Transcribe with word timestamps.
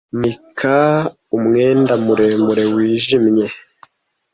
manika 0.15 0.77
umwenda 1.37 1.93
muremure 2.03 2.63
wijimye 2.73 3.47